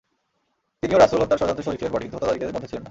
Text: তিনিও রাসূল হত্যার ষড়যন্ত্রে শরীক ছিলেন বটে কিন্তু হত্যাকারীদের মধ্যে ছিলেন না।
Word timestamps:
তিনিও 0.81 1.01
রাসূল 1.03 1.19
হত্যার 1.21 1.39
ষড়যন্ত্রে 1.41 1.65
শরীক 1.65 1.79
ছিলেন 1.79 1.91
বটে 1.93 2.03
কিন্তু 2.05 2.15
হত্যাকারীদের 2.17 2.55
মধ্যে 2.55 2.69
ছিলেন 2.69 2.77
না। 2.77 2.77